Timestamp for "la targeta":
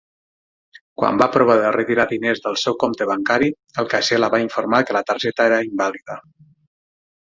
5.01-5.51